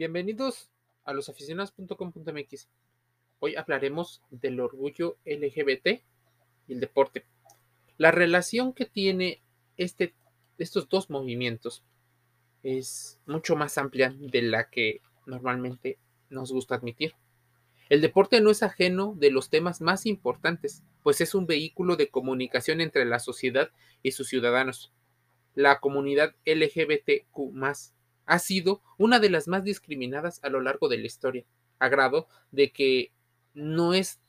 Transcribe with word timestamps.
Bienvenidos 0.00 0.70
a 1.04 1.12
losaficionados.com.mx. 1.12 2.68
Hoy 3.38 3.56
hablaremos 3.56 4.22
del 4.30 4.58
orgullo 4.58 5.18
LGBT 5.26 6.00
y 6.68 6.72
el 6.72 6.80
deporte. 6.80 7.26
La 7.98 8.10
relación 8.10 8.72
que 8.72 8.86
tiene 8.86 9.42
este, 9.76 10.14
estos 10.56 10.88
dos 10.88 11.10
movimientos 11.10 11.84
es 12.62 13.20
mucho 13.26 13.56
más 13.56 13.76
amplia 13.76 14.16
de 14.18 14.40
la 14.40 14.70
que 14.70 15.02
normalmente 15.26 15.98
nos 16.30 16.50
gusta 16.50 16.76
admitir. 16.76 17.12
El 17.90 18.00
deporte 18.00 18.40
no 18.40 18.50
es 18.50 18.62
ajeno 18.62 19.14
de 19.18 19.30
los 19.30 19.50
temas 19.50 19.82
más 19.82 20.06
importantes, 20.06 20.82
pues 21.02 21.20
es 21.20 21.34
un 21.34 21.44
vehículo 21.44 21.96
de 21.96 22.08
comunicación 22.08 22.80
entre 22.80 23.04
la 23.04 23.18
sociedad 23.18 23.70
y 24.02 24.12
sus 24.12 24.28
ciudadanos. 24.28 24.94
La 25.54 25.78
comunidad 25.78 26.34
LGBTQ 26.46 27.52
ha 28.30 28.38
sido 28.38 28.80
una 28.96 29.18
de 29.18 29.28
las 29.28 29.48
más 29.48 29.64
discriminadas 29.64 30.38
a 30.44 30.50
lo 30.50 30.60
largo 30.60 30.88
de 30.88 30.98
la 30.98 31.06
historia, 31.06 31.44
a 31.80 31.88
grado 31.88 32.28
de 32.52 32.70
que 32.70 33.10
no 33.54 33.92
es, 33.92 34.20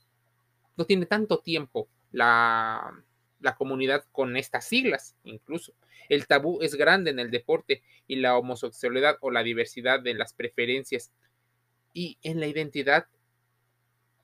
no 0.75 0.85
tiene 0.85 1.05
tanto 1.05 1.37
tiempo 1.37 1.87
la, 2.11 3.03
la 3.41 3.55
comunidad 3.55 4.03
con 4.11 4.37
estas 4.37 4.65
siglas, 4.65 5.15
incluso. 5.23 5.73
El 6.09 6.25
tabú 6.25 6.63
es 6.63 6.73
grande 6.73 7.11
en 7.11 7.19
el 7.19 7.29
deporte 7.29 7.83
y 8.07 8.15
la 8.15 8.35
homosexualidad 8.39 9.17
o 9.21 9.29
la 9.29 9.43
diversidad 9.43 9.99
de 9.99 10.15
las 10.15 10.33
preferencias 10.33 11.11
y 11.93 12.17
en 12.23 12.39
la 12.39 12.47
identidad 12.47 13.05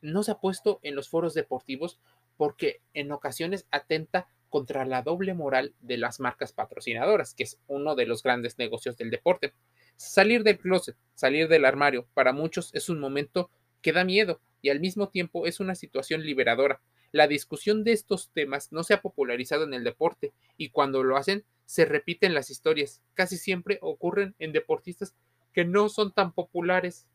no 0.02 0.24
se 0.24 0.32
ha 0.32 0.40
puesto 0.40 0.80
en 0.82 0.96
los 0.96 1.08
foros 1.08 1.36
deportivos 1.36 2.00
porque 2.36 2.82
en 2.96 3.12
ocasiones 3.12 3.68
atenta 3.70 4.28
contra 4.50 4.86
la 4.86 5.02
doble 5.02 5.34
moral 5.34 5.74
de 5.82 5.98
las 5.98 6.20
marcas 6.20 6.54
patrocinadoras, 6.54 7.34
que 7.34 7.44
es 7.44 7.60
uno 7.68 7.96
de 7.96 8.06
los 8.06 8.24
grandes 8.24 8.58
negocios 8.58 8.98
del 8.98 9.10
deporte. 9.10 9.54
Salir 9.98 10.44
del 10.44 10.60
closet, 10.60 10.96
salir 11.16 11.48
del 11.48 11.66
armario, 11.66 12.08
para 12.14 12.32
muchos 12.32 12.70
es 12.76 12.88
un 12.88 13.00
momento 13.00 13.50
que 13.82 13.92
da 13.92 14.04
miedo 14.04 14.40
y 14.62 14.70
al 14.70 14.80
mismo 14.80 15.10
tiempo 15.10 15.48
es 15.48 15.60
una 15.60 15.74
situación 15.74 16.22
liberadora. 16.22 16.82
La 17.12 17.28
discusión 17.28 17.84
de 17.84 17.94
estos 17.94 18.30
temas 18.30 18.72
no 18.72 18.84
se 18.84 18.94
ha 18.94 19.02
popularizado 19.02 19.64
en 19.64 19.74
el 19.74 19.84
deporte 19.84 20.34
y 20.56 20.70
cuando 20.70 21.04
lo 21.04 21.18
hacen 21.18 21.46
se 21.66 21.86
repiten 21.86 22.36
las 22.36 22.52
historias. 22.52 23.02
Casi 23.16 23.38
siempre 23.38 23.80
ocurren 23.82 24.36
en 24.38 24.52
deportistas 24.52 25.16
que 25.52 25.66
no 25.66 25.90
son 25.90 26.14
tan 26.14 26.32
populares 26.32 27.08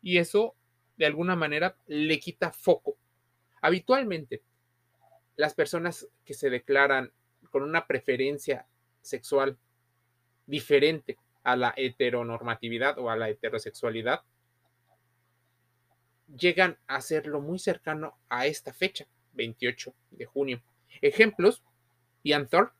y 0.00 0.16
eso 0.16 0.54
de 0.96 1.04
alguna 1.04 1.36
manera 1.36 1.76
le 1.86 2.18
quita 2.18 2.50
foco. 2.50 2.96
Habitualmente, 3.60 4.42
las 5.36 5.52
personas 5.52 6.08
que 6.24 6.32
se 6.32 6.48
declaran 6.48 7.12
con 7.50 7.62
una 7.62 7.86
preferencia 7.86 8.66
sexual 9.02 9.58
diferente 10.46 11.18
a 11.46 11.54
la 11.54 11.72
heteronormatividad 11.76 12.98
o 12.98 13.08
a 13.08 13.16
la 13.16 13.28
heterosexualidad, 13.28 14.22
llegan 16.36 16.76
a 16.88 17.00
serlo 17.00 17.40
muy 17.40 17.60
cercano 17.60 18.18
a 18.28 18.46
esta 18.46 18.74
fecha, 18.74 19.06
28 19.34 19.94
de 20.10 20.26
junio. 20.26 20.60
Ejemplos, 21.00 21.62
Ian 22.24 22.48
Thor, 22.48 22.72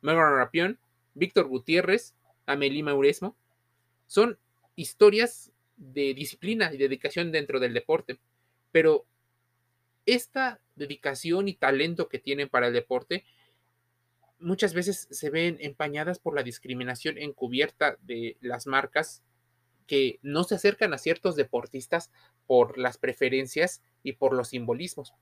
Megan 0.00 0.36
Rapion, 0.36 0.78
Víctor 1.14 1.48
Gutiérrez, 1.48 2.14
Amelie 2.46 2.84
Mauresmo, 2.84 3.34
son 4.06 4.38
historias 4.76 5.50
de 5.76 6.14
disciplina 6.14 6.72
y 6.72 6.76
dedicación 6.76 7.32
dentro 7.32 7.58
del 7.58 7.74
deporte, 7.74 8.20
pero 8.70 9.06
esta 10.06 10.60
dedicación 10.76 11.48
y 11.48 11.54
talento 11.54 12.08
que 12.08 12.20
tienen 12.20 12.48
para 12.48 12.68
el 12.68 12.74
deporte 12.74 13.24
muchas 14.40 14.74
veces 14.74 15.08
se 15.10 15.30
ven 15.30 15.58
empañadas 15.60 16.18
por 16.18 16.34
la 16.34 16.42
discriminación 16.42 17.18
encubierta 17.18 17.96
de 18.02 18.36
las 18.40 18.66
marcas 18.66 19.22
que 19.86 20.18
no 20.22 20.44
se 20.44 20.54
acercan 20.54 20.92
a 20.92 20.98
ciertos 20.98 21.34
deportistas 21.34 22.10
por 22.46 22.78
las 22.78 22.98
preferencias 22.98 23.82
y 24.02 24.12
por 24.12 24.34
los 24.34 24.48
simbolismos. 24.48 25.14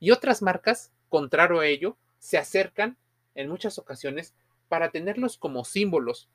Y 0.00 0.10
otras 0.10 0.42
marcas, 0.42 0.92
contrario 1.08 1.60
a 1.60 1.66
ello, 1.66 1.96
se 2.18 2.36
acercan 2.36 2.96
en 3.34 3.48
muchas 3.48 3.78
ocasiones 3.78 4.34
para 4.68 4.90
tenerlos 4.90 5.38
como 5.38 5.64
símbolos, 5.64 6.28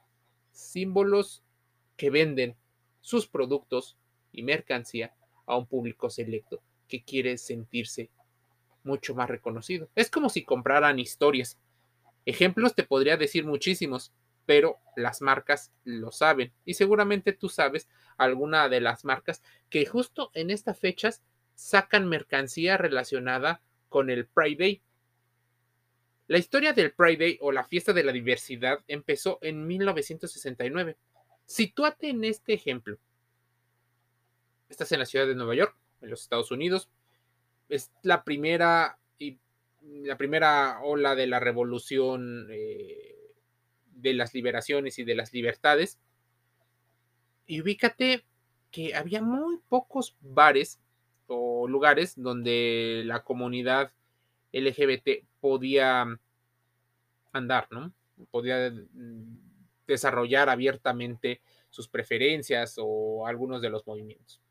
símbolos 0.51 1.44
que 1.97 2.09
venden 2.09 2.55
sus 3.01 3.27
productos 3.27 3.97
y 4.31 4.44
mercancía 4.44 5.13
a 5.45 5.57
un 5.57 5.67
público 5.67 6.09
selecto 6.09 6.61
que 6.88 7.03
quiere 7.03 7.38
sentirse 7.38 8.09
mucho 8.83 9.16
más 9.16 9.29
reconocido. 9.29 9.89
Es 9.95 10.09
como 10.09 10.29
si 10.29 10.44
compraran 10.44 11.00
historias. 11.00 11.57
Ejemplos 12.25 12.75
te 12.75 12.84
podría 12.84 13.18
decir 13.18 13.46
muchísimos, 13.46 14.12
pero 14.46 14.80
las 14.96 15.22
marcas 15.22 15.72
lo 15.84 16.12
saben 16.12 16.53
y 16.66 16.75
seguramente 16.75 17.34
tú 17.34 17.50
sabes 17.50 17.88
alguna 18.18 18.69
de 18.69 18.81
las 18.81 19.06
marcas 19.06 19.41
que 19.69 19.86
justo 19.86 20.31
en 20.34 20.50
estas 20.50 20.80
fechas 20.80 21.24
sacan 21.56 22.08
mercancía 22.08 22.78
relacionada 22.78 23.62
con 23.90 24.09
el 24.09 24.28
Pride 24.28 24.58
Day. 24.58 24.81
La 26.28 26.38
historia 26.38 26.74
del 26.74 26.91
Pride 26.91 27.18
Day 27.18 27.38
o 27.41 27.52
la 27.52 27.63
fiesta 27.63 27.94
de 27.94 28.03
la 28.03 28.12
diversidad 28.12 28.84
empezó 28.88 29.38
en 29.42 29.66
1969. 29.68 30.97
Sitúate 31.46 32.09
en 32.09 32.24
este 32.24 32.53
ejemplo. 32.53 32.97
Estás 34.68 34.92
en 34.92 35.00
la 35.00 35.06
ciudad 35.06 35.28
de 35.28 35.36
Nueva 35.36 35.56
York, 35.56 35.75
en 36.02 36.09
los 36.09 36.22
Estados 36.22 36.52
Unidos. 36.52 36.90
Es 37.69 37.92
la 38.02 38.24
primera 38.24 38.97
y 39.19 39.38
la 39.91 40.18
primera 40.18 40.79
ola 40.84 41.16
de 41.16 41.28
la 41.28 41.40
revolución 41.40 42.47
eh, 42.51 43.16
de 43.88 44.13
las 44.13 44.34
liberaciones 44.34 45.00
y 45.00 45.03
de 45.03 45.16
las 45.16 45.34
libertades. 45.34 46.00
Y 47.46 47.62
ubícate 47.62 48.25
que 48.72 48.95
había 48.95 49.22
muy 49.22 49.57
pocos 49.69 50.16
bares 50.22 50.79
o 51.28 51.68
lugares 51.68 52.13
donde 52.16 53.03
la 53.06 53.24
comunidad 53.24 53.91
LGBT 54.51 55.25
podía 55.40 56.06
andar, 57.31 57.68
¿no? 57.72 57.94
Podía 58.31 58.74
desarrollar 59.88 60.50
abiertamente 60.50 61.41
sus 61.69 61.88
preferencias 61.88 62.75
o 62.78 63.28
algunos 63.28 63.62
de 63.62 63.69
los 63.69 63.85
movimientos. 63.85 64.41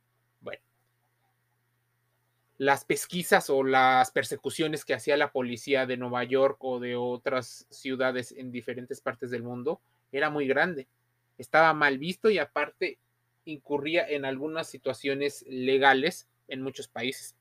Las 2.64 2.86
pesquisas 2.86 3.50
o 3.50 3.62
las 3.62 4.10
persecuciones 4.10 4.86
que 4.86 4.94
hacía 4.94 5.18
la 5.18 5.32
policía 5.32 5.84
de 5.84 5.98
Nueva 5.98 6.24
York 6.24 6.56
o 6.60 6.80
de 6.80 6.96
otras 6.96 7.66
ciudades 7.68 8.32
en 8.32 8.50
diferentes 8.50 9.02
partes 9.02 9.30
del 9.30 9.42
mundo 9.42 9.82
era 10.12 10.30
muy 10.30 10.46
grande. 10.46 10.88
Estaba 11.36 11.74
mal 11.74 11.98
visto 11.98 12.30
y 12.30 12.38
aparte 12.38 12.98
incurría 13.44 14.08
en 14.08 14.24
algunas 14.24 14.66
situaciones 14.66 15.44
legales 15.46 16.26
en 16.48 16.62
muchos 16.62 16.88
países. 16.88 17.36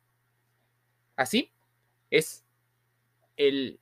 Así 1.15 1.53
es 2.11 2.43
el, 3.37 3.79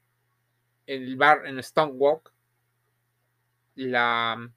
el 0.85 1.15
bar 1.15 1.47
en 1.47 1.63
Stonewall 1.63 2.21
la, 3.73 4.47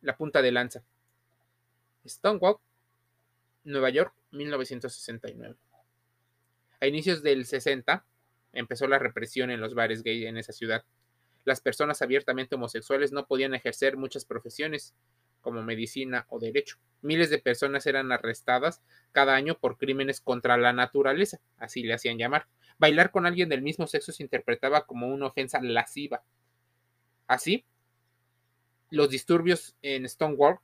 la 0.00 0.16
punta 0.16 0.40
de 0.40 0.50
lanza. 0.50 0.82
Stonewall, 2.06 2.56
Nueva 3.64 3.90
York, 3.90 4.14
1969. 4.30 5.56
A 6.82 6.88
inicios 6.88 7.22
del 7.22 7.46
60 7.46 8.04
empezó 8.52 8.88
la 8.88 8.98
represión 8.98 9.52
en 9.52 9.60
los 9.60 9.72
bares 9.72 10.02
gay 10.02 10.26
en 10.26 10.36
esa 10.36 10.52
ciudad. 10.52 10.84
Las 11.44 11.60
personas 11.60 12.02
abiertamente 12.02 12.56
homosexuales 12.56 13.12
no 13.12 13.28
podían 13.28 13.54
ejercer 13.54 13.96
muchas 13.96 14.24
profesiones, 14.24 14.92
como 15.42 15.62
medicina 15.62 16.26
o 16.28 16.40
derecho. 16.40 16.78
Miles 17.00 17.30
de 17.30 17.38
personas 17.38 17.86
eran 17.86 18.10
arrestadas 18.10 18.82
cada 19.12 19.36
año 19.36 19.56
por 19.60 19.78
crímenes 19.78 20.20
contra 20.20 20.56
la 20.56 20.72
naturaleza, 20.72 21.38
así 21.56 21.84
le 21.84 21.94
hacían 21.94 22.18
llamar. 22.18 22.48
Bailar 22.78 23.12
con 23.12 23.26
alguien 23.26 23.48
del 23.48 23.62
mismo 23.62 23.86
sexo 23.86 24.10
se 24.10 24.24
interpretaba 24.24 24.84
como 24.84 25.06
una 25.06 25.26
ofensa 25.26 25.62
lasciva. 25.62 26.24
Así, 27.28 27.64
los 28.90 29.08
disturbios 29.08 29.76
en 29.82 30.08
Stonewall, 30.08 30.58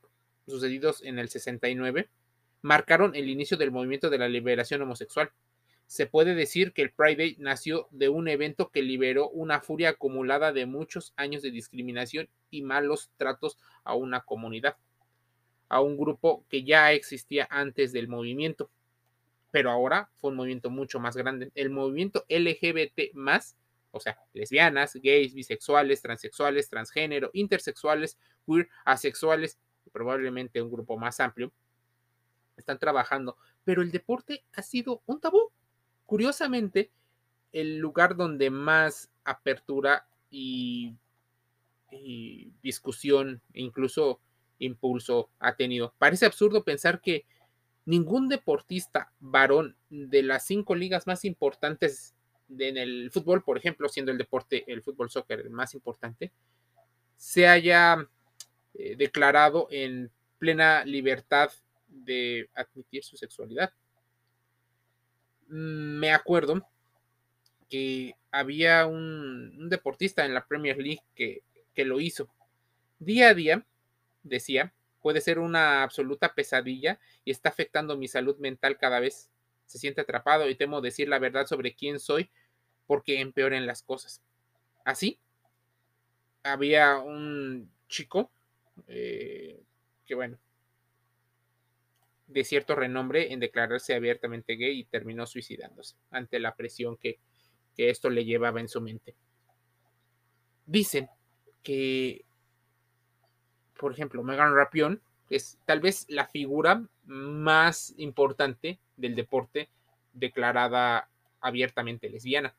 sucedidos 0.48 1.00
en 1.00 1.20
el 1.20 1.28
69, 1.28 2.10
marcaron 2.62 3.14
el 3.14 3.28
inicio 3.28 3.56
del 3.56 3.70
movimiento 3.70 4.10
de 4.10 4.18
la 4.18 4.28
liberación 4.28 4.82
homosexual 4.82 5.30
se 5.88 6.06
puede 6.06 6.34
decir 6.34 6.74
que 6.74 6.82
el 6.82 6.92
Pride 6.92 7.36
nació 7.38 7.88
de 7.90 8.10
un 8.10 8.28
evento 8.28 8.70
que 8.70 8.82
liberó 8.82 9.30
una 9.30 9.60
furia 9.60 9.88
acumulada 9.88 10.52
de 10.52 10.66
muchos 10.66 11.14
años 11.16 11.40
de 11.40 11.50
discriminación 11.50 12.28
y 12.50 12.60
malos 12.60 13.10
tratos 13.16 13.58
a 13.84 13.94
una 13.94 14.20
comunidad, 14.20 14.76
a 15.70 15.80
un 15.80 15.96
grupo 15.96 16.44
que 16.50 16.62
ya 16.62 16.92
existía 16.92 17.48
antes 17.50 17.92
del 17.92 18.06
movimiento, 18.06 18.70
pero 19.50 19.70
ahora 19.70 20.10
fue 20.18 20.30
un 20.30 20.36
movimiento 20.36 20.68
mucho 20.68 21.00
más 21.00 21.16
grande. 21.16 21.50
El 21.54 21.70
movimiento 21.70 22.26
LGBT 22.28 23.14
o 23.90 23.98
sea, 23.98 24.18
lesbianas, 24.34 24.92
gays, 25.02 25.32
bisexuales, 25.32 26.02
transexuales, 26.02 26.68
transgénero, 26.68 27.30
intersexuales, 27.32 28.18
queer, 28.46 28.68
asexuales, 28.84 29.58
probablemente 29.90 30.60
un 30.60 30.70
grupo 30.70 30.98
más 30.98 31.18
amplio, 31.18 31.50
están 32.58 32.78
trabajando, 32.78 33.38
pero 33.64 33.80
el 33.80 33.90
deporte 33.90 34.44
ha 34.52 34.60
sido 34.60 35.02
un 35.06 35.18
tabú 35.18 35.50
Curiosamente, 36.08 36.90
el 37.52 37.80
lugar 37.80 38.16
donde 38.16 38.48
más 38.48 39.10
apertura 39.24 40.08
y, 40.30 40.96
discusión, 42.62 43.42
e 43.52 43.60
incluso 43.60 44.18
impulso 44.58 45.28
ha 45.38 45.54
tenido. 45.54 45.92
Parece 45.98 46.24
absurdo 46.24 46.64
pensar 46.64 47.02
que 47.02 47.26
ningún 47.84 48.30
deportista 48.30 49.12
varón 49.20 49.76
de 49.90 50.22
las 50.22 50.46
cinco 50.46 50.74
ligas 50.74 51.06
más 51.06 51.26
importantes 51.26 52.14
en 52.58 52.78
el 52.78 53.10
fútbol, 53.10 53.44
por 53.44 53.58
ejemplo, 53.58 53.86
siendo 53.90 54.10
el 54.10 54.16
deporte, 54.16 54.64
el 54.66 54.80
fútbol 54.80 55.10
soccer 55.10 55.40
el 55.40 55.50
más 55.50 55.74
importante, 55.74 56.32
se 57.18 57.46
haya 57.46 58.08
eh, 58.72 58.96
declarado 58.96 59.68
en 59.70 60.10
plena 60.38 60.86
libertad 60.86 61.50
de 61.86 62.48
admitir 62.54 63.04
su 63.04 63.18
sexualidad. 63.18 63.74
Mm, 65.48 65.98
me 65.98 66.12
acuerdo 66.12 66.66
que 67.68 68.14
había 68.30 68.86
un, 68.86 69.68
deportista 69.68 70.24
en 70.24 70.34
la 70.34 70.46
Premier 70.46 70.78
League 70.78 71.02
que, 71.14 71.42
que 71.74 71.84
lo 71.84 72.00
hizo. 72.00 72.28
Día 72.98 73.30
a 73.30 73.34
día, 73.34 73.66
decía, 74.22 74.72
puede 75.02 75.20
ser 75.20 75.38
una 75.38 75.82
absoluta 75.82 76.34
pesadilla 76.34 76.98
y 77.24 77.30
está 77.30 77.48
afectando 77.48 77.96
mi 77.96 78.08
salud 78.08 78.36
mental 78.38 78.78
cada 78.78 79.00
vez. 79.00 79.30
Se 79.66 79.78
siente 79.78 80.00
atrapado 80.00 80.48
y 80.48 80.54
temo 80.54 80.80
decir 80.80 81.08
la 81.08 81.18
verdad 81.18 81.46
sobre 81.46 81.74
quién 81.74 81.98
soy 82.00 82.30
porque 82.86 83.20
empeoren 83.20 83.66
las 83.66 83.82
cosas. 83.82 84.22
Así, 84.84 85.18
había 86.42 86.98
un 86.98 87.70
chico 87.88 88.30
eh, 88.86 89.60
que, 90.06 90.14
bueno, 90.14 90.38
de 92.28 92.44
cierto 92.44 92.74
renombre 92.74 93.32
en 93.32 93.40
declararse 93.40 93.94
abiertamente 93.94 94.54
gay 94.54 94.80
y 94.80 94.84
terminó 94.84 95.26
suicidándose 95.26 95.96
ante 96.10 96.38
la 96.38 96.54
presión 96.54 96.96
que, 96.96 97.18
que 97.76 97.90
esto 97.90 98.10
le 98.10 98.24
llevaba 98.24 98.60
en 98.60 98.68
su 98.68 98.80
mente. 98.80 99.14
Dicen 100.66 101.08
que 101.62 102.24
por 103.78 103.92
ejemplo, 103.92 104.22
Megan 104.22 104.54
Rapion 104.54 105.00
es 105.30 105.58
tal 105.64 105.80
vez 105.80 106.04
la 106.08 106.26
figura 106.26 106.84
más 107.04 107.94
importante 107.96 108.78
del 108.96 109.14
deporte 109.14 109.70
declarada 110.12 111.08
abiertamente 111.40 112.10
lesbiana. 112.10 112.54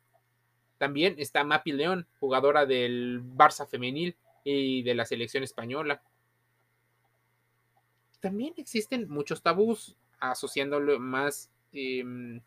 También 0.78 1.14
está 1.18 1.44
Mapi 1.44 1.72
León, 1.72 2.06
jugadora 2.18 2.64
del 2.64 3.22
Barça 3.22 3.68
femenil 3.68 4.16
y 4.42 4.82
de 4.82 4.94
la 4.94 5.04
selección 5.04 5.44
española. 5.44 6.02
También 8.20 8.54
existen 8.56 9.08
muchos 9.08 9.42
tabús 9.42 9.96
asociándolo 10.18 10.98
más, 11.00 11.50
em, 11.72 12.40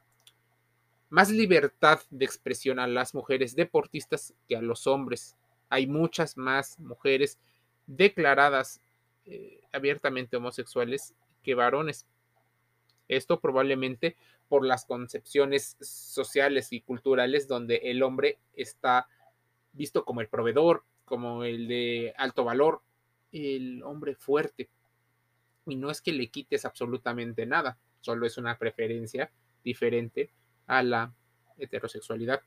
más 1.10 1.30
libertad 1.30 2.02
de 2.12 2.26
expresión 2.26 2.80
a 2.80 2.88
las 2.88 3.14
mujeres 3.16 3.56
deportistas 3.56 4.34
que 4.48 4.56
a 4.56 4.62
los 4.62 4.88
hombres. 4.88 5.36
Hay 5.70 5.88
muchas 5.88 6.38
más 6.38 6.80
mujeres 6.80 7.40
declaradas 7.88 8.80
eh, 9.26 9.62
abiertamente 9.72 10.38
homosexuales 10.38 11.14
que 11.44 11.56
varones. 11.56 12.06
Esto 13.08 13.40
probablemente 13.40 14.16
por 14.50 14.66
las 14.66 14.86
concepciones 14.86 15.78
sociales 15.82 16.74
y 16.74 16.82
culturales 16.82 17.48
donde 17.48 17.78
el 17.84 18.04
hombre 18.04 18.38
está 18.54 19.08
visto 19.72 20.06
como 20.06 20.22
el 20.22 20.28
proveedor, 20.28 20.84
como 21.06 21.44
el 21.44 21.68
de 21.68 22.14
alto 22.18 22.44
valor, 22.44 22.82
el 23.32 23.82
hombre 23.84 24.16
fuerte. 24.16 24.70
Y 25.66 25.76
no 25.76 25.90
es 25.90 26.02
que 26.02 26.12
le 26.12 26.28
quites 26.28 26.66
absolutamente 26.66 27.46
nada, 27.46 27.78
solo 28.02 28.26
es 28.26 28.38
una 28.38 28.58
preferencia 28.58 29.32
diferente 29.64 30.32
a 30.68 30.84
la 30.84 31.14
heterosexualidad. 31.58 32.42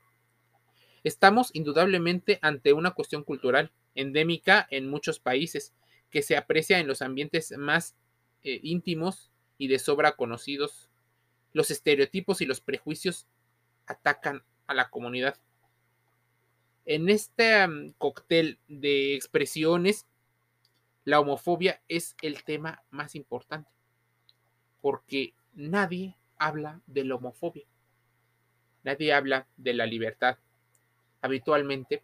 Estamos 1.03 1.51
indudablemente 1.53 2.39
ante 2.41 2.73
una 2.73 2.91
cuestión 2.91 3.23
cultural 3.23 3.71
endémica 3.95 4.67
en 4.69 4.89
muchos 4.89 5.19
países, 5.19 5.73
que 6.09 6.21
se 6.21 6.37
aprecia 6.37 6.79
en 6.79 6.87
los 6.87 7.01
ambientes 7.01 7.53
más 7.57 7.95
eh, 8.43 8.59
íntimos 8.63 9.31
y 9.57 9.67
de 9.67 9.79
sobra 9.79 10.13
conocidos. 10.13 10.89
Los 11.53 11.71
estereotipos 11.71 12.41
y 12.41 12.45
los 12.45 12.61
prejuicios 12.61 13.27
atacan 13.85 14.43
a 14.67 14.73
la 14.73 14.89
comunidad. 14.89 15.37
En 16.85 17.09
este 17.09 17.67
cóctel 17.97 18.59
de 18.67 19.15
expresiones, 19.15 20.06
la 21.07 21.21
homofobia 21.21 21.81
es 21.87 22.17
el 22.21 22.43
tema 22.43 22.83
más 22.89 23.15
importante, 23.15 23.71
porque 24.81 25.33
nadie 25.53 26.17
habla 26.37 26.81
de 26.85 27.05
la 27.05 27.15
homofobia, 27.15 27.65
nadie 28.83 29.13
habla 29.13 29.47
de 29.55 29.73
la 29.73 29.85
libertad. 29.85 30.37
Habitualmente 31.21 32.03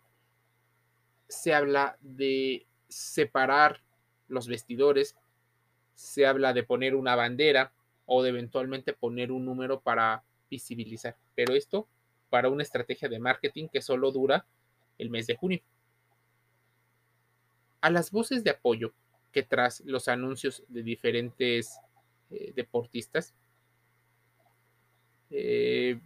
se 1.28 1.54
habla 1.54 1.98
de 2.00 2.66
separar 2.88 3.82
los 4.30 4.48
vestidores, 4.48 5.18
se 5.96 6.26
habla 6.26 6.54
de 6.54 6.64
poner 6.64 6.96
una 6.96 7.18
bandera 7.18 7.74
o 8.06 8.24
de 8.24 8.30
eventualmente 8.30 8.94
poner 8.94 9.34
un 9.34 9.44
número 9.44 9.82
para 9.82 10.24
visibilizar. 10.50 11.18
Pero 11.36 11.56
esto 11.56 11.90
para 12.30 12.48
una 12.48 12.64
estrategia 12.64 13.10
de 13.10 13.20
marketing 13.20 13.68
que 13.68 13.82
solo 13.82 14.14
dura 14.14 14.46
el 14.98 15.10
mes 15.10 15.28
de 15.28 15.36
junio. 15.36 15.62
A 17.84 17.90
las 17.90 18.12
voces 18.12 18.46
de 18.46 18.52
apoyo 18.52 18.94
que 19.34 19.44
tras 19.44 19.82
los 19.82 20.08
anuncios 20.08 20.64
de 20.70 20.84
diferentes 20.84 21.78
eh, 22.30 22.54
deportistas, 22.56 23.36
eh, 25.30 26.00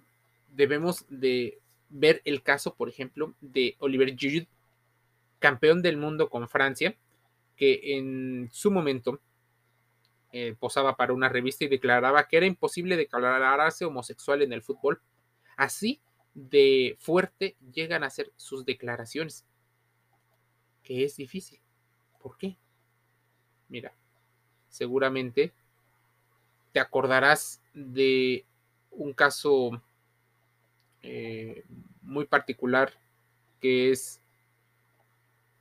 debemos 0.48 1.06
de 1.08 1.60
ver 1.90 2.24
el 2.26 2.42
caso, 2.42 2.74
por 2.74 2.90
ejemplo, 2.90 3.36
de 3.42 3.76
Oliver 3.78 4.18
Giroud, 4.18 4.48
campeón 5.38 5.84
del 5.84 5.98
mundo 5.98 6.32
con 6.32 6.50
Francia, 6.50 6.98
que 7.56 7.96
en 7.96 8.50
su 8.52 8.72
momento 8.72 9.22
eh, 10.32 10.56
posaba 10.60 10.96
para 10.96 11.14
una 11.14 11.30
revista 11.30 11.64
y 11.64 11.68
declaraba 11.68 12.28
que 12.28 12.38
era 12.38 12.48
imposible 12.48 12.98
declararse 12.98 13.86
homosexual 13.86 14.42
en 14.42 14.52
el 14.52 14.64
fútbol. 14.64 15.00
Así 15.58 16.02
de 16.34 16.98
fuerte 17.00 17.56
llegan 17.72 18.04
a 18.04 18.10
ser 18.10 18.34
sus 18.36 18.66
declaraciones, 18.66 19.46
que 20.82 21.04
es 21.04 21.18
difícil. 21.18 21.60
¿Por 22.20 22.38
qué? 22.38 22.58
Mira, 23.70 23.94
seguramente 24.70 25.52
te 26.72 26.80
acordarás 26.80 27.62
de 27.74 28.46
un 28.92 29.14
caso 29.14 29.82
eh, 31.04 31.64
muy 32.02 32.26
particular 32.26 32.94
que 33.62 33.92
es 33.92 34.22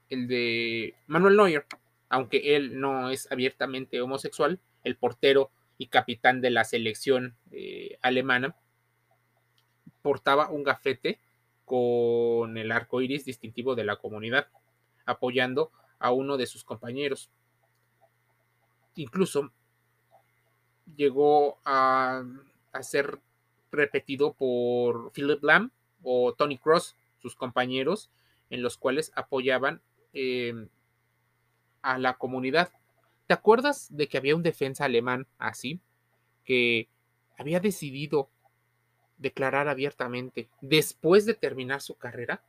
el 0.09 0.29
de 0.29 0.95
Manuel 1.07 1.37
Neuer, 1.37 1.67
aunque 2.09 2.57
él 2.57 2.79
no 2.79 3.11
es 3.11 3.31
abiertamente 3.31 4.01
homosexual, 4.01 4.61
el 4.85 4.97
portero 4.97 5.51
y 5.79 5.89
capitán 5.89 6.41
de 6.41 6.51
la 6.51 6.65
selección 6.65 7.37
eh, 7.51 7.99
alemana, 8.03 8.55
portaba 10.03 10.51
un 10.51 10.63
gafete 10.63 11.19
con 11.65 12.57
el 12.57 12.71
arco 12.71 13.01
iris 13.01 13.25
distintivo 13.25 13.75
de 13.75 13.85
la 13.85 13.97
comunidad, 13.97 14.47
apoyando 15.05 15.73
a 15.99 16.13
uno 16.13 16.37
de 16.37 16.47
sus 16.47 16.65
compañeros. 16.65 17.31
Incluso 18.95 19.53
llegó 20.97 21.59
a, 21.65 22.25
ser 22.81 23.21
repetido 23.73 24.35
por 24.35 25.13
Philip 25.13 25.43
Lam 25.43 25.71
o 26.03 26.35
Tony 26.35 26.59
Cross, 26.59 26.95
sus 27.21 27.35
compañeros, 27.35 28.11
en 28.51 28.63
los 28.63 28.77
cuales 28.77 29.13
apoyaban 29.15 29.81
Em, 30.19 30.71
a 31.83 31.99
la 31.99 32.15
comunidad. 32.15 32.73
¿Te 33.27 33.35
acuerdas 33.35 33.95
de 33.95 34.09
que 34.09 34.17
había 34.17 34.35
un 34.35 34.43
defensa 34.43 34.87
alemán 34.87 35.27
así 35.37 35.79
que 36.43 36.89
había 37.37 37.61
decidido 37.61 38.31
declarar 39.19 39.69
abiertamente 39.69 40.49
después 40.63 41.27
de 41.27 41.35
terminar 41.35 41.83
su 41.83 41.97
carrera? 41.97 42.43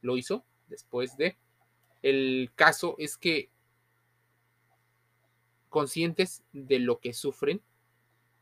Lo 0.00 0.16
hizo 0.16 0.42
después 0.68 1.18
de... 1.18 1.36
El 2.02 2.50
caso 2.54 2.94
es 2.98 3.16
que 3.16 3.50
conscientes 5.68 6.42
de 6.52 6.78
lo 6.78 6.98
que 6.98 7.12
sufren 7.12 7.60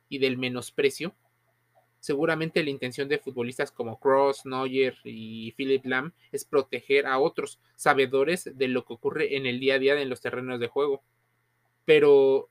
y 0.09 0.19
del 0.19 0.38
menosprecio, 0.38 1.15
Seguramente 2.00 2.62
la 2.62 2.71
intención 2.71 3.09
de 3.09 3.19
futbolistas 3.19 3.73
como 3.73 3.99
Cross, 3.99 4.47
Neuer 4.47 4.97
y 5.03 5.53
Philip 5.53 5.85
Lam 5.85 6.12
es 6.31 6.45
proteger 6.45 7.07
a 7.07 7.19
otros 7.19 7.59
sabedores 7.75 8.57
de 8.57 8.69
lo 8.69 8.85
que 8.85 8.95
ocurre 8.95 9.37
en 9.37 9.47
el 9.47 9.59
día 9.59 9.75
a 9.75 9.79
día 9.79 10.00
en 10.00 10.09
los 10.09 10.21
terrenos 10.21 10.61
de 10.61 10.69
juego. 10.69 11.03
Pero 11.85 12.50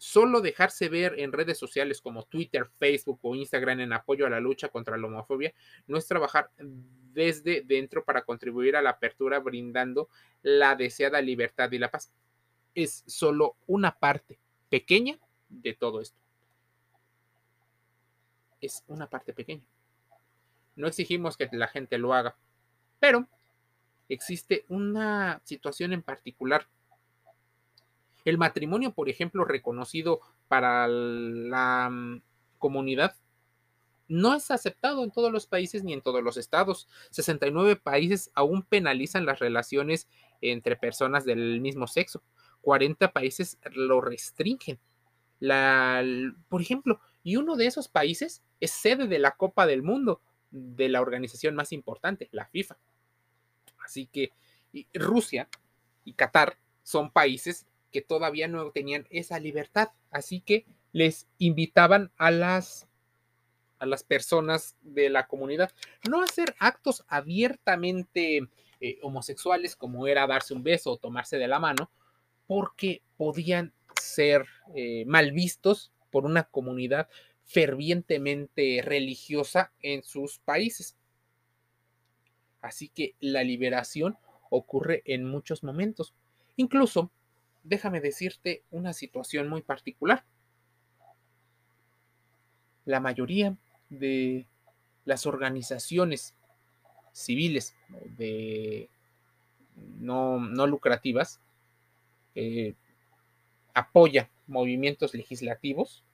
solo 0.00 0.40
dejarse 0.40 0.88
ver 0.88 1.18
en 1.18 1.30
redes 1.30 1.58
sociales 1.58 2.00
como 2.00 2.24
Twitter, 2.24 2.70
Facebook 2.78 3.18
o 3.22 3.34
Instagram 3.34 3.80
en 3.80 3.92
apoyo 3.92 4.26
a 4.26 4.30
la 4.30 4.40
lucha 4.40 4.68
contra 4.68 4.96
la 4.96 5.06
homofobia 5.06 5.52
no 5.86 5.98
es 5.98 6.06
trabajar 6.06 6.50
desde 6.56 7.60
dentro 7.60 8.04
para 8.04 8.22
contribuir 8.22 8.76
a 8.76 8.82
la 8.82 8.90
apertura 8.90 9.40
brindando 9.40 10.08
la 10.42 10.74
deseada 10.74 11.20
libertad 11.20 11.70
y 11.72 11.78
la 11.78 11.90
paz. 11.90 12.10
Es 12.74 13.04
solo 13.06 13.56
una 13.66 13.98
parte 13.98 14.38
pequeña 14.70 15.18
de 15.48 15.74
todo 15.74 16.00
esto 16.00 16.20
es 18.60 18.84
una 18.88 19.08
parte 19.08 19.32
pequeña. 19.32 19.64
No 20.76 20.86
exigimos 20.86 21.36
que 21.36 21.48
la 21.52 21.68
gente 21.68 21.98
lo 21.98 22.14
haga, 22.14 22.36
pero 22.98 23.26
existe 24.08 24.64
una 24.68 25.40
situación 25.44 25.92
en 25.92 26.02
particular 26.02 26.66
El 28.24 28.38
matrimonio, 28.38 28.92
por 28.92 29.08
ejemplo, 29.08 29.44
reconocido 29.44 30.20
para 30.48 30.88
la 30.88 31.88
mm, 31.90 32.22
comunidad, 32.58 33.16
no 34.10 34.34
es 34.34 34.50
aceptado 34.50 35.04
en 35.04 35.12
todos 35.12 35.30
los 35.30 35.46
países 35.46 35.84
ni 35.84 35.92
en 35.92 36.02
todos 36.02 36.22
los 36.22 36.36
estados. 36.36 36.88
69 37.10 37.76
países 37.76 38.32
aún 38.34 38.62
penalizan 38.62 39.24
las 39.24 39.38
relaciones 39.38 40.08
entre 40.40 40.74
personas 40.74 41.24
del 41.24 41.60
mismo 41.60 41.86
sexo. 41.86 42.22
40 42.62 43.12
países 43.12 43.58
lo 43.72 44.00
restringen. 44.00 44.80
Por 46.48 46.60
ejemplo, 46.60 47.00
y 47.22 47.36
uno 47.36 47.56
de 47.56 47.66
esos 47.66 47.86
países 47.86 48.42
es 48.58 48.72
sede 48.72 49.06
de 49.06 49.20
la 49.20 49.36
Copa 49.36 49.66
del 49.66 49.82
Mundo, 49.82 50.20
de 50.50 50.88
la 50.88 51.00
organización 51.00 51.54
más 51.54 51.72
importante, 51.72 52.28
la 52.32 52.46
FIFA. 52.46 52.78
Así 53.84 54.06
que 54.06 54.32
Rusia 54.92 55.48
y 56.04 56.14
Qatar 56.14 56.58
son 56.82 57.12
países 57.12 57.66
que 57.90 58.02
todavía 58.02 58.48
no 58.48 58.70
tenían 58.70 59.06
esa 59.10 59.38
libertad. 59.38 59.90
Así 60.10 60.40
que 60.40 60.66
les 60.92 61.28
invitaban 61.38 62.10
a 62.16 62.30
las, 62.30 62.88
a 63.78 63.86
las 63.86 64.02
personas 64.02 64.76
de 64.82 65.08
la 65.10 65.26
comunidad 65.26 65.72
no 66.08 66.22
hacer 66.22 66.54
actos 66.58 67.04
abiertamente 67.08 68.48
eh, 68.80 68.98
homosexuales 69.02 69.76
como 69.76 70.06
era 70.06 70.26
darse 70.26 70.54
un 70.54 70.62
beso 70.62 70.92
o 70.92 70.96
tomarse 70.96 71.36
de 71.36 71.48
la 71.48 71.58
mano, 71.58 71.90
porque 72.46 73.02
podían 73.16 73.74
ser 74.00 74.46
eh, 74.74 75.04
mal 75.06 75.32
vistos 75.32 75.92
por 76.10 76.24
una 76.24 76.44
comunidad 76.44 77.08
fervientemente 77.44 78.80
religiosa 78.82 79.72
en 79.82 80.02
sus 80.02 80.38
países. 80.38 80.96
Así 82.60 82.88
que 82.88 83.14
la 83.20 83.44
liberación 83.44 84.16
ocurre 84.50 85.02
en 85.04 85.24
muchos 85.24 85.62
momentos. 85.62 86.14
Incluso, 86.56 87.10
déjame 87.62 88.00
decirte 88.00 88.62
una 88.70 88.92
situación 88.92 89.48
muy 89.48 89.62
particular. 89.62 90.24
La 92.84 93.00
mayoría 93.00 93.56
de 93.88 94.46
las 95.04 95.26
organizaciones 95.26 96.34
civiles 97.12 97.74
de 98.16 98.88
no, 99.98 100.38
lucrativas 100.66 101.40
eh, 102.34 102.74
apoya 103.74 104.30
movimientos 104.46 105.14
legislativos 105.14 106.04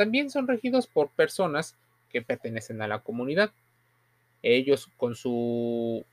también 0.00 0.30
son 0.30 0.48
regidos 0.48 0.86
por 0.86 1.10
personas 1.10 1.76
que 2.08 2.22
pertenecen 2.22 2.80
a 2.80 2.88
la 2.88 3.00
comunidad. 3.00 3.52
Ellos 4.42 4.88
con 4.96 5.14
su 5.14 6.06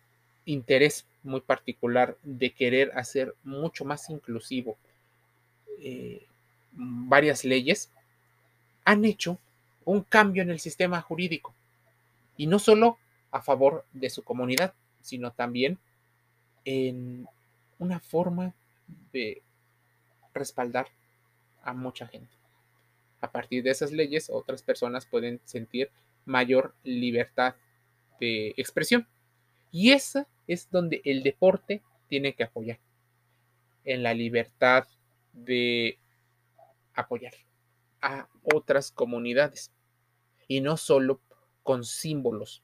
interés 0.44 1.08
muy 1.27 1.41
particular 1.41 2.17
de 2.24 2.53
querer 2.53 2.91
hacer 2.96 3.36
mucho 3.43 3.86
más 3.86 4.10
inclusivo 4.10 4.77
eh, 5.79 6.25
varias 6.72 7.43
leyes, 7.43 7.91
han 8.86 9.05
hecho 9.05 9.38
un 9.86 10.01
cambio 10.01 10.43
en 10.43 10.50
el 10.50 10.60
sistema 10.60 11.01
jurídico. 11.01 11.53
Y 12.36 12.48
no 12.48 12.60
solo 12.60 12.98
a 13.31 13.41
favor 13.41 13.86
de 13.93 14.10
su 14.10 14.24
comunidad, 14.24 14.74
sino 15.01 15.31
también 15.31 15.77
en 16.65 17.27
una 17.79 18.00
forma 18.00 18.53
de 19.12 19.41
respaldar 20.34 20.88
a 21.63 21.74
mucha 21.74 22.07
gente. 22.07 22.34
A 23.22 23.31
partir 23.31 23.63
de 23.63 23.72
esas 23.72 23.91
leyes, 23.91 24.29
otras 24.29 24.62
personas 24.62 25.05
pueden 25.05 25.41
sentir 25.46 25.89
mayor 26.25 26.75
libertad 26.84 27.55
de 28.19 28.53
expresión. 28.57 29.07
Y 29.72 29.91
esa 29.91 30.27
es 30.48 30.70
donde 30.70 31.01
el 31.04 31.24
deporte 31.24 31.84
tiene 32.08 32.34
que 32.34 32.44
apoyar, 32.44 32.80
en 33.84 34.04
la 34.04 34.13
libertad 34.13 34.88
de 35.34 36.00
apoyar 36.94 37.34
a 38.01 38.27
otras 38.44 38.92
comunidades. 38.92 39.72
Y 40.48 40.62
no 40.62 40.77
solo 40.77 41.22
con 41.63 41.84
símbolos, 41.84 42.63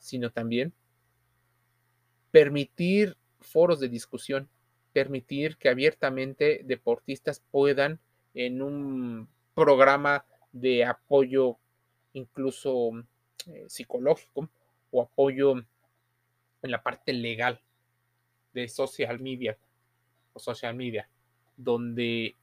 sino 0.00 0.30
también 0.30 0.74
permitir 2.30 3.16
foros 3.40 3.78
de 3.78 3.88
discusión, 3.88 4.48
permitir 4.92 5.56
que 5.56 5.68
abiertamente 5.68 6.62
deportistas 6.64 7.40
puedan 7.50 8.00
en 8.34 8.60
un 8.60 9.28
programa 9.54 10.24
de 10.50 10.84
apoyo 10.84 11.58
incluso 12.12 12.90
eh, 13.46 13.64
psicológico 13.68 14.48
o 14.90 15.02
apoyo 15.02 15.64
en 16.64 16.70
la 16.70 16.82
parte 16.82 17.12
legal 17.12 17.60
de 18.54 18.68
social 18.68 19.20
media 19.20 19.56
o 20.32 20.38
social 20.40 20.74
media, 20.74 21.08
donde 21.56 22.34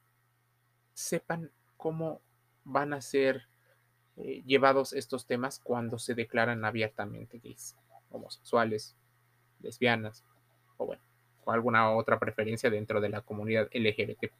sepan 0.94 1.52
cómo 1.76 2.22
van 2.64 2.94
a 2.94 3.02
ser 3.02 3.48
eh, 4.18 4.44
llevados 4.46 4.94
estos 4.94 5.26
temas 5.26 5.60
cuando 5.60 5.98
se 5.98 6.14
declaran 6.14 6.64
abiertamente 6.64 7.40
gays, 7.40 7.76
homosexuales, 8.12 8.96
lesbianas 9.62 10.24
o 10.78 10.86
bueno, 10.86 11.02
o 11.44 11.52
alguna 11.52 11.92
otra 11.92 12.20
preferencia 12.20 12.70
dentro 12.70 13.02
de 13.02 13.10
la 13.10 13.22
comunidad 13.22 13.70
LGBT. 13.74 14.32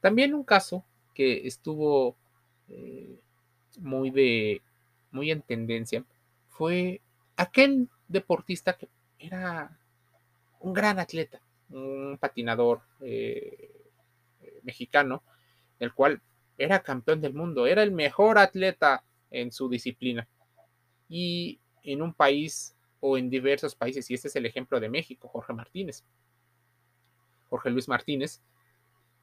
También 0.00 0.34
un 0.34 0.44
caso 0.44 0.84
que 1.14 1.46
estuvo 1.46 2.16
eh, 2.68 3.18
muy 3.78 4.10
de 4.10 4.60
muy 5.10 5.30
en 5.30 5.40
tendencia 5.40 6.04
fue 6.50 7.00
aquel 7.36 7.88
deportista 8.08 8.74
que 8.74 8.88
era 9.18 9.78
un 10.60 10.72
gran 10.72 10.98
atleta, 10.98 11.40
un 11.70 12.18
patinador 12.20 12.82
eh, 13.00 13.70
mexicano, 14.62 15.22
el 15.78 15.92
cual 15.92 16.20
era 16.58 16.82
campeón 16.82 17.20
del 17.20 17.34
mundo, 17.34 17.66
era 17.66 17.82
el 17.82 17.92
mejor 17.92 18.38
atleta 18.38 19.04
en 19.30 19.52
su 19.52 19.68
disciplina. 19.68 20.26
Y 21.08 21.60
en 21.82 22.02
un 22.02 22.12
país 22.12 22.74
o 23.00 23.16
en 23.18 23.30
diversos 23.30 23.74
países, 23.74 24.10
y 24.10 24.14
este 24.14 24.28
es 24.28 24.36
el 24.36 24.46
ejemplo 24.46 24.80
de 24.80 24.88
México, 24.88 25.28
Jorge 25.28 25.52
Martínez. 25.52 26.04
Jorge 27.48 27.70
Luis 27.70 27.88
Martínez 27.88 28.40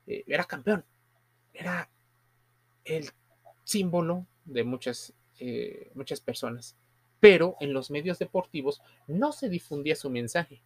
eh, 0.08 0.24
era 0.28 0.46
campeón, 0.46 0.86
era 1.54 1.90
el 2.86 3.10
símbolo 3.64 4.26
de 4.46 4.64
muchas, 4.64 5.14
eh, 5.40 5.92
muchas 5.96 6.22
personas. 6.22 6.78
Pero 7.24 7.56
en 7.62 7.72
los 7.72 7.90
medios 7.90 8.20
deportivos 8.20 8.82
no 9.08 9.32
se 9.32 9.48
difundía 9.48 9.96
su 9.96 10.10
mensaje. 10.10 10.62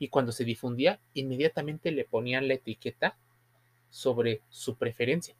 Y 0.00 0.08
cuando 0.08 0.32
se 0.32 0.42
difundía, 0.42 0.98
inmediatamente 1.14 1.92
le 1.92 2.04
ponían 2.04 2.48
la 2.48 2.54
etiqueta 2.54 3.16
sobre 3.88 4.42
su 4.48 4.74
preferencia. 4.74 5.36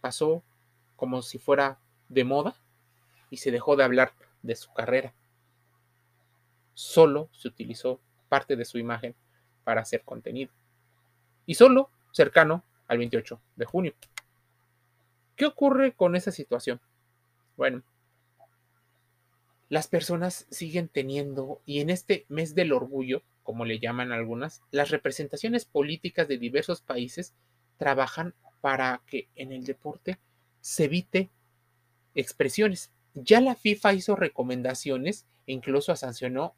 Pasó 0.00 0.42
como 0.96 1.20
si 1.20 1.36
fuera 1.36 1.78
de 2.08 2.24
moda 2.24 2.56
y 3.28 3.36
se 3.36 3.50
dejó 3.50 3.76
de 3.76 3.84
hablar 3.84 4.14
de 4.40 4.56
su 4.56 4.72
carrera. 4.72 5.12
Solo 6.72 7.28
se 7.32 7.48
utilizó 7.48 8.00
parte 8.30 8.56
de 8.56 8.64
su 8.64 8.78
imagen 8.78 9.14
para 9.62 9.82
hacer 9.82 10.04
contenido 10.04 10.50
y 11.44 11.56
solo 11.56 11.90
cercano 12.12 12.64
al 12.88 12.96
28 12.96 13.38
de 13.56 13.64
junio. 13.66 13.94
¿Qué 15.36 15.44
ocurre 15.44 15.92
con 15.92 16.16
esa 16.16 16.32
situación? 16.32 16.80
Bueno, 17.58 17.82
las 19.72 19.88
personas 19.88 20.46
siguen 20.50 20.88
teniendo, 20.88 21.62
y 21.64 21.80
en 21.80 21.88
este 21.88 22.26
mes 22.28 22.54
del 22.54 22.74
orgullo, 22.74 23.22
como 23.42 23.64
le 23.64 23.78
llaman 23.78 24.12
algunas, 24.12 24.60
las 24.70 24.90
representaciones 24.90 25.64
políticas 25.64 26.28
de 26.28 26.36
diversos 26.36 26.82
países 26.82 27.32
trabajan 27.78 28.34
para 28.60 29.00
que 29.06 29.30
en 29.34 29.50
el 29.50 29.64
deporte 29.64 30.18
se 30.60 30.84
evite 30.84 31.30
expresiones. 32.14 32.92
Ya 33.14 33.40
la 33.40 33.54
FIFA 33.54 33.94
hizo 33.94 34.14
recomendaciones 34.14 35.24
e 35.46 35.54
incluso 35.54 35.96
sancionó 35.96 36.54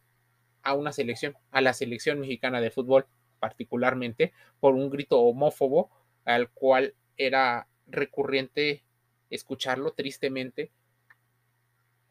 a 0.64 0.75
una 0.75 0.90
selección, 0.90 1.37
a 1.52 1.61
la 1.61 1.73
selección 1.73 2.18
mexicana 2.18 2.61
de 2.61 2.73
fútbol, 2.73 3.06
particularmente 3.38 4.33
por 4.59 4.75
un 4.75 4.90
grito 4.90 5.21
homófobo 5.21 5.88
al 6.25 6.50
cual 6.50 6.97
era 7.16 7.68
recurrente 7.87 8.83
escucharlo 9.30 9.92
tristemente 9.92 10.73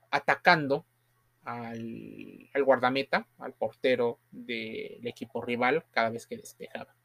atacando 0.10 0.86
al, 1.44 2.50
guardameta, 2.64 3.28
al 3.38 3.54
portero 3.54 4.20
del 4.32 5.06
equipo 5.06 5.42
rival 5.42 5.84
cada 5.92 6.10
vez 6.10 6.28
que 6.28 6.38
despejaba. 6.38 6.96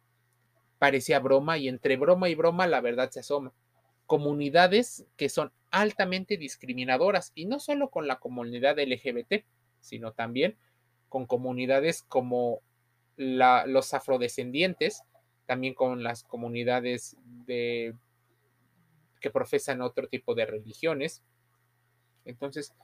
Parecía 0.78 1.18
broma 1.18 1.59
y 1.59 1.68
entre 1.68 1.97
broma 1.97 2.28
y 2.28 2.35
broma 2.35 2.66
la 2.66 2.80
verdad 2.80 3.11
se 3.11 3.21
asoma. 3.21 3.52
Comunidades 4.07 5.07
que 5.16 5.28
son 5.28 5.52
altamente 5.71 6.37
discriminadoras 6.37 7.33
y 7.35 7.47
no 7.47 7.59
solo 7.59 7.90
con 7.90 8.07
la 8.07 8.18
comunidad 8.18 8.78
LGBT, 8.78 9.45
sino 9.80 10.12
también 10.12 10.57
con 11.09 11.26
comunidades 11.26 12.02
como 12.02 12.61
los 13.16 13.95
afrodescendientes, 13.95 15.02
también 15.47 15.75
con 15.75 16.02
las 16.02 16.23
comunidades 16.23 17.16
de, 17.47 17.95
que 19.21 19.30
profesan 19.30 19.83
otro 19.83 20.07
tipo 20.09 20.35
de 20.35 20.47
religiones. 20.47 21.23
Entonces, 22.25 22.75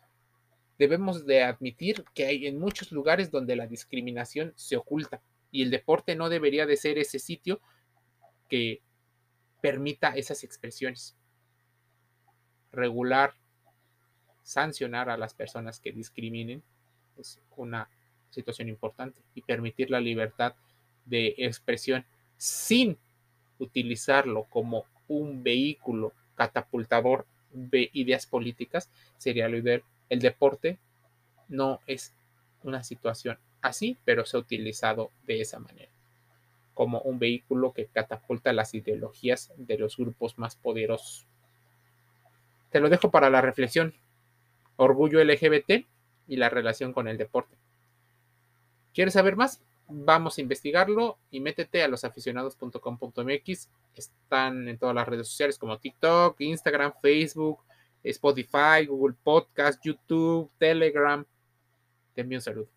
debemos 0.78 1.26
de 1.26 1.42
admitir 1.42 2.04
que 2.14 2.26
hay 2.26 2.46
en 2.46 2.58
muchos 2.58 2.92
lugares 2.92 3.30
donde 3.30 3.56
la 3.56 3.66
discriminación 3.66 4.52
se 4.56 4.76
oculta 4.76 5.20
Y 5.50 5.62
el 5.62 5.70
deporte 5.70 6.16
no 6.16 6.28
debería 6.28 6.66
de 6.66 6.76
ser 6.76 6.98
ese 6.98 7.18
sitio 7.18 7.60
que 8.48 8.80
permita 9.60 10.10
esas 10.16 10.44
expresiones. 10.44 11.16
Regular, 12.72 13.34
sancionar 14.42 15.08
a 15.08 15.16
las 15.16 15.32
personas 15.32 15.80
que 15.80 15.92
discriminen 15.92 16.62
es 17.16 17.40
una 17.56 17.88
situación 18.30 18.68
importante 18.68 19.22
y 19.34 19.42
permitir 19.42 19.90
la 19.90 20.00
libertad 20.00 20.54
de 21.04 21.34
expresión 21.38 22.04
sin 22.36 22.98
utilizarlo 23.58 24.44
como 24.44 24.84
un 25.06 25.42
vehículo 25.42 26.12
catapultador 26.34 27.26
de 27.52 27.90
ideas 27.92 28.26
políticas 28.26 28.90
sería 29.16 29.48
lo 29.48 29.56
ideal. 29.56 29.84
El 30.14 30.20
deporte 30.20 30.78
no 31.48 31.80
es 31.88 32.14
una 32.62 32.84
situación 32.84 33.36
así, 33.62 33.98
pero 34.04 34.24
se 34.24 34.36
ha 34.36 34.40
utilizado 34.40 35.10
de 35.26 35.40
esa 35.40 35.58
manera, 35.58 35.90
como 36.72 37.00
un 37.00 37.18
vehículo 37.18 37.72
que 37.72 37.86
catapulta 37.86 38.52
las 38.52 38.74
ideologías 38.74 39.50
de 39.56 39.76
los 39.76 39.96
grupos 39.96 40.38
más 40.38 40.54
poderosos. 40.54 41.26
Te 42.70 42.78
lo 42.78 42.90
dejo 42.90 43.10
para 43.10 43.28
la 43.28 43.40
reflexión. 43.40 43.92
Orgullo 44.76 45.20
LGBT 45.24 45.84
y 46.28 46.36
la 46.36 46.48
relación 46.48 46.92
con 46.92 47.08
el 47.08 47.18
deporte. 47.18 47.56
¿Quieres 48.94 49.14
saber 49.14 49.34
más? 49.34 49.62
Vamos 49.88 50.38
a 50.38 50.42
investigarlo 50.42 51.18
y 51.32 51.40
métete 51.40 51.82
a 51.82 51.88
losaficionados.com.mx. 51.88 53.68
Están 53.96 54.68
en 54.68 54.78
todas 54.78 54.94
las 54.94 55.08
redes 55.08 55.26
sociales 55.26 55.58
como 55.58 55.76
TikTok, 55.78 56.40
Instagram, 56.40 56.92
Facebook, 57.02 57.64
Spotify, 58.12 58.86
Google 58.86 59.14
Podcast, 59.22 59.84
YouTube, 59.84 60.50
Telegram. 60.58 61.24
Te 62.14 62.20
envío 62.20 62.38
un 62.38 62.42
saludo. 62.42 62.68